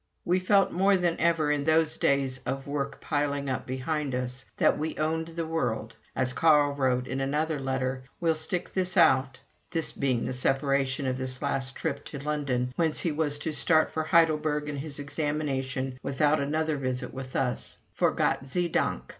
We 0.25 0.39
felt 0.39 0.71
more 0.71 0.97
than 0.97 1.15
ever, 1.19 1.51
in 1.51 1.63
those 1.65 1.95
days 1.95 2.39
of 2.39 2.65
work 2.65 3.01
piling 3.01 3.47
up 3.51 3.67
behind 3.67 4.15
us, 4.15 4.45
that 4.57 4.79
we 4.79 4.97
owned 4.97 5.27
the 5.27 5.45
world; 5.45 5.95
as 6.15 6.33
Carl 6.33 6.73
wrote 6.73 7.05
in 7.07 7.21
another 7.21 7.59
letter: 7.59 8.05
"We'll 8.19 8.33
stick 8.33 8.73
this 8.73 8.97
out 8.97 9.37
[this 9.69 9.91
being 9.91 10.23
the 10.23 10.33
separation 10.33 11.05
of 11.05 11.19
his 11.19 11.39
last 11.39 11.75
trip 11.75 12.03
to 12.05 12.17
London, 12.17 12.73
whence 12.77 13.01
he 13.01 13.11
was 13.11 13.37
to 13.37 13.51
start 13.51 13.91
for 13.91 14.01
Heidelberg 14.05 14.67
and 14.69 14.79
his 14.79 14.97
examination, 14.97 15.99
without 16.01 16.39
another 16.39 16.77
visit 16.77 17.13
with 17.13 17.35
us], 17.35 17.77
for, 17.93 18.11
_Gott 18.11 18.47
sei 18.47 18.69
dank! 18.69 19.03